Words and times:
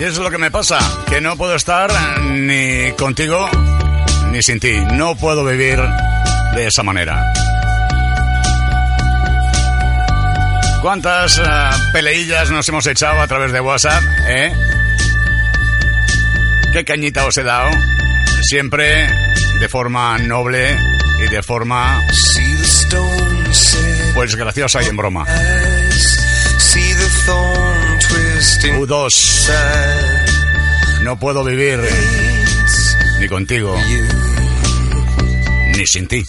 Y 0.00 0.04
es 0.04 0.16
lo 0.16 0.30
que 0.30 0.38
me 0.38 0.50
pasa, 0.50 0.78
que 1.10 1.20
no 1.20 1.36
puedo 1.36 1.54
estar 1.54 1.90
ni 2.22 2.90
contigo 2.92 3.46
ni 4.30 4.42
sin 4.42 4.58
ti. 4.58 4.72
No 4.94 5.14
puedo 5.14 5.44
vivir 5.44 5.78
de 6.54 6.66
esa 6.66 6.82
manera. 6.82 7.30
¿Cuántas 10.80 11.38
uh, 11.38 11.92
peleillas 11.92 12.50
nos 12.50 12.66
hemos 12.70 12.86
echado 12.86 13.20
a 13.20 13.26
través 13.26 13.52
de 13.52 13.60
WhatsApp? 13.60 14.02
¿Eh? 14.26 14.50
¿Qué 16.72 16.82
cañita 16.86 17.26
os 17.26 17.36
he 17.36 17.42
dado? 17.42 17.70
Siempre 18.40 19.06
de 19.60 19.68
forma 19.68 20.16
noble 20.16 20.78
y 21.18 21.28
de 21.28 21.42
forma... 21.42 22.00
Pues 24.14 24.34
graciosa 24.34 24.82
y 24.82 24.86
en 24.86 24.96
broma. 24.96 25.26
U2. 28.40 29.52
No 31.02 31.18
puedo 31.18 31.44
vivir 31.44 31.78
ni 33.20 33.28
contigo 33.28 33.76
ni 35.76 35.86
sin 35.86 36.08
ti. 36.08 36.24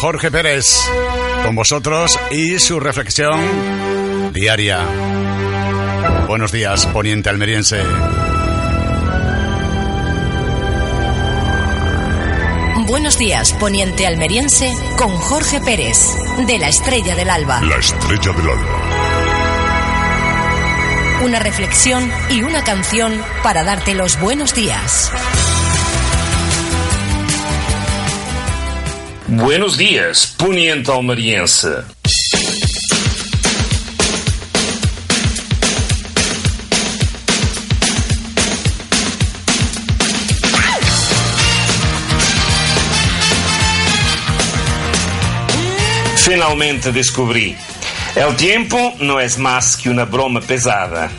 Jorge 0.00 0.30
Pérez, 0.30 0.88
con 1.44 1.56
vosotros 1.56 2.20
y 2.30 2.60
su 2.60 2.78
reflexión 2.78 4.32
diaria. 4.32 4.86
Buenos 6.28 6.52
días, 6.52 6.86
poniente 6.86 7.28
almeriense. 7.30 7.82
Buenos 12.86 13.18
días, 13.18 13.52
poniente 13.54 14.06
almeriense, 14.06 14.72
con 14.96 15.10
Jorge 15.16 15.60
Pérez, 15.60 16.14
de 16.46 16.58
la 16.58 16.68
Estrella 16.68 17.16
del 17.16 17.28
Alba. 17.28 17.60
La 17.62 17.78
Estrella 17.78 18.32
del 18.32 18.50
Alba. 18.50 18.82
Una 21.24 21.40
reflexión 21.40 22.08
y 22.30 22.42
una 22.42 22.62
canción 22.62 23.20
para 23.42 23.64
darte 23.64 23.94
los 23.94 24.20
buenos 24.20 24.54
días. 24.54 25.10
Buenos 29.30 29.76
días, 29.76 30.34
Poniente 30.38 30.90
Almeriense. 30.90 31.68
Finalmente 46.16 46.90
descobrí. 46.92 47.54
El 48.16 48.34
tiempo 48.36 48.94
no 49.00 49.20
es 49.20 49.36
más 49.36 49.76
que 49.76 49.90
una 49.90 50.06
broma 50.06 50.40
pesada, 50.40 51.10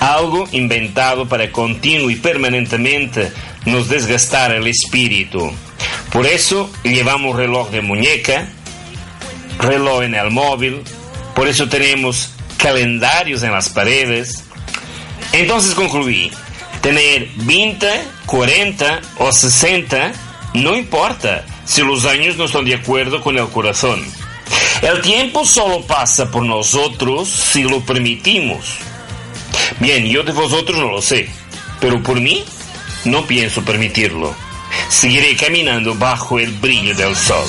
algo 0.00 0.48
inventado 0.52 1.28
para 1.28 1.52
continuo 1.52 2.08
y 2.08 2.16
permanentemente 2.16 3.30
nos 3.66 3.90
desgastar 3.90 4.52
el 4.52 4.66
espíritu. 4.66 5.52
Por 6.12 6.26
eso 6.26 6.70
llevamos 6.82 7.36
reloj 7.36 7.70
de 7.70 7.82
muñeca, 7.82 8.48
reloj 9.58 10.02
en 10.02 10.14
el 10.14 10.30
móvil, 10.30 10.82
por 11.34 11.48
eso 11.48 11.68
tenemos 11.68 12.30
calendarios 12.56 13.42
en 13.42 13.52
las 13.52 13.68
paredes. 13.68 14.44
Entonces 15.32 15.74
concluí, 15.74 16.30
tener 16.80 17.28
20, 17.36 17.86
40 18.26 19.00
o 19.18 19.32
60 19.32 20.12
no 20.54 20.76
importa 20.76 21.44
si 21.64 21.82
los 21.82 22.06
años 22.06 22.36
no 22.36 22.44
están 22.44 22.64
de 22.64 22.74
acuerdo 22.74 23.22
con 23.22 23.36
el 23.38 23.48
corazón. 23.48 24.04
El 24.80 25.02
tiempo 25.02 25.44
solo 25.44 25.82
pasa 25.82 26.30
por 26.30 26.42
nosotros 26.42 27.28
si 27.28 27.62
lo 27.64 27.80
permitimos. 27.80 28.78
Bien, 29.78 30.06
yo 30.06 30.22
de 30.22 30.32
vosotros 30.32 30.78
no 30.78 30.90
lo 30.90 31.02
sé, 31.02 31.28
pero 31.80 32.02
por 32.02 32.20
mí 32.20 32.44
no 33.04 33.26
pienso 33.26 33.62
permitirlo. 33.62 34.34
Seguirei 34.88 35.36
caminhando 35.36 35.94
bajo 35.94 36.38
el 36.38 36.50
brilho 36.52 36.94
del 36.94 37.14
sol. 37.14 37.46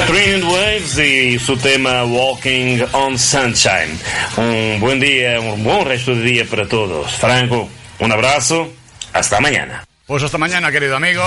Catherine 0.00 0.42
Waves 0.44 0.98
y 0.98 1.38
su 1.38 1.58
tema 1.58 2.04
Walking 2.04 2.80
on 2.92 3.18
Sunshine. 3.18 3.98
Un 4.38 4.80
buen 4.80 4.98
día, 4.98 5.38
un 5.40 5.62
buen 5.62 5.84
resto 5.84 6.14
de 6.14 6.22
día 6.22 6.44
para 6.48 6.66
todos. 6.66 7.12
Franco, 7.12 7.68
un 7.98 8.10
abrazo. 8.10 8.72
Hasta 9.12 9.40
mañana. 9.40 9.84
Pues 10.06 10.22
hasta 10.22 10.38
mañana, 10.38 10.72
querido 10.72 10.96
amigo. 10.96 11.22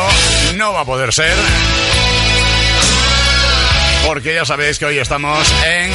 No 0.55 0.73
va 0.73 0.81
a 0.81 0.85
poder 0.85 1.13
ser. 1.13 1.35
Porque 4.07 4.33
ya 4.33 4.43
sabéis 4.43 4.79
que 4.79 4.85
hoy 4.85 4.97
estamos 4.97 5.53
en 5.67 5.91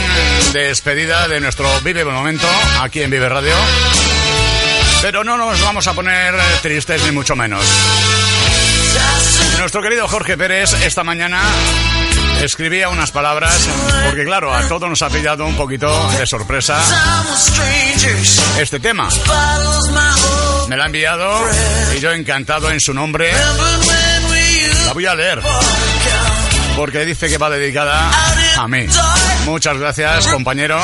despedida 0.52 1.26
de 1.26 1.40
nuestro 1.40 1.68
Vive 1.80 2.04
Momento 2.04 2.46
aquí 2.80 3.02
en 3.02 3.10
Vive 3.10 3.28
Radio. 3.28 3.54
Pero 5.02 5.24
no 5.24 5.36
nos 5.36 5.60
vamos 5.62 5.86
a 5.88 5.94
poner 5.94 6.34
tristes 6.62 7.02
ni 7.04 7.10
mucho 7.10 7.34
menos. 7.34 7.64
Nuestro 9.58 9.82
querido 9.82 10.06
Jorge 10.06 10.36
Pérez 10.36 10.74
esta 10.84 11.02
mañana 11.02 11.42
escribía 12.42 12.88
unas 12.88 13.10
palabras, 13.10 13.68
porque 14.04 14.24
claro, 14.24 14.54
a 14.54 14.66
todos 14.68 14.88
nos 14.88 15.02
ha 15.02 15.08
pillado 15.08 15.44
un 15.46 15.56
poquito 15.56 15.88
de 16.12 16.26
sorpresa 16.26 16.80
este 18.58 18.80
tema. 18.80 19.08
Me 20.68 20.76
la 20.76 20.84
ha 20.84 20.86
enviado 20.86 21.40
y 21.96 22.00
yo 22.00 22.12
encantado 22.12 22.70
en 22.70 22.80
su 22.80 22.94
nombre. 22.94 23.32
La 24.84 24.92
voy 24.92 25.06
a 25.06 25.14
leer. 25.14 25.42
Porque 26.76 27.04
dice 27.04 27.28
que 27.28 27.38
va 27.38 27.50
dedicada 27.50 28.10
a 28.56 28.68
mí. 28.68 28.86
Muchas 29.44 29.76
gracias, 29.78 30.28
compañero, 30.28 30.80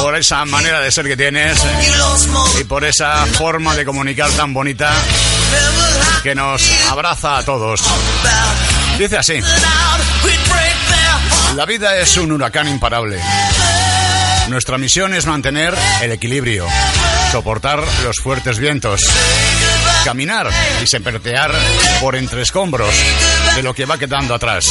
por 0.00 0.16
esa 0.16 0.44
manera 0.44 0.80
de 0.80 0.92
ser 0.92 1.06
que 1.06 1.16
tienes 1.16 1.60
y 2.60 2.64
por 2.64 2.84
esa 2.84 3.26
forma 3.26 3.74
de 3.74 3.84
comunicar 3.84 4.30
tan 4.30 4.54
bonita 4.54 4.92
que 6.22 6.34
nos 6.34 6.62
abraza 6.88 7.38
a 7.38 7.44
todos. 7.44 7.82
Dice 9.00 9.16
así. 9.16 9.40
La 11.56 11.64
vida 11.64 11.96
es 11.96 12.18
un 12.18 12.32
huracán 12.32 12.68
imparable. 12.68 13.18
Nuestra 14.48 14.76
misión 14.76 15.14
es 15.14 15.24
mantener 15.24 15.74
el 16.02 16.12
equilibrio, 16.12 16.66
soportar 17.32 17.82
los 18.04 18.18
fuertes 18.18 18.58
vientos, 18.58 19.00
caminar 20.04 20.50
y 20.82 20.86
sempertear 20.86 21.50
por 22.02 22.14
entre 22.14 22.42
escombros 22.42 22.94
de 23.56 23.62
lo 23.62 23.72
que 23.72 23.86
va 23.86 23.96
quedando 23.96 24.34
atrás, 24.34 24.66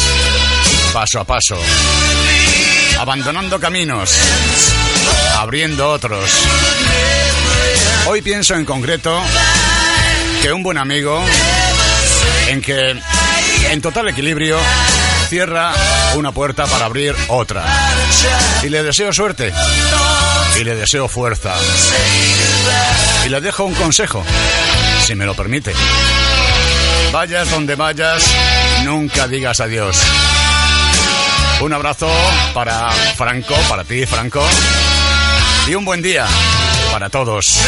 paso 0.94 1.22
a 1.22 1.24
paso, 1.24 1.58
abandonando 3.00 3.60
caminos, 3.60 4.14
abriendo 5.38 5.90
otros. 5.90 6.30
Hoy 8.06 8.22
pienso 8.22 8.54
en 8.54 8.66
concreto 8.66 9.20
que 10.44 10.54
un 10.54 10.62
buen 10.62 10.78
amigo, 10.78 11.20
en 12.48 12.62
que 12.62 12.96
en 13.72 13.82
total 13.82 14.10
equilibrio, 14.10 14.58
cierra 15.30 15.74
una 16.16 16.32
puerta 16.32 16.66
para 16.66 16.86
abrir 16.86 17.16
otra. 17.28 17.64
Y 18.64 18.70
le 18.70 18.84
deseo 18.84 19.14
suerte. 19.14 19.54
Y 20.60 20.64
le 20.64 20.76
deseo 20.76 21.08
fuerza. 21.08 21.54
Y 23.26 23.30
le 23.30 23.42
dejo 23.42 23.64
un 23.66 23.76
consejo, 23.76 24.24
si 25.06 25.16
me 25.16 25.26
lo 25.26 25.36
permite. 25.36 25.74
Vayas 27.12 27.50
donde 27.50 27.76
vayas, 27.76 28.24
nunca 28.84 29.28
digas 29.28 29.60
adiós. 29.60 29.98
Un 31.62 31.74
abrazo 31.74 32.10
para 32.54 32.90
Franco, 33.18 33.56
para 33.68 33.84
ti, 33.84 34.06
Franco. 34.06 34.46
Y 35.68 35.76
un 35.76 35.86
buen 35.86 36.02
día 36.02 36.26
para 36.92 37.10
todos. 37.10 37.60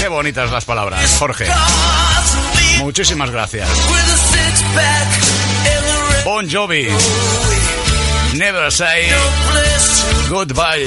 Qué 0.00 0.08
bonitas 0.08 0.50
las 0.50 0.64
palabras, 0.64 1.16
Jorge. 1.18 1.46
Muchísimas 2.80 3.30
gracias. 3.30 3.68
Bon 6.24 6.48
Jovi. 6.48 6.88
Never 8.34 8.70
say 8.70 9.08
goodbye. 10.28 10.86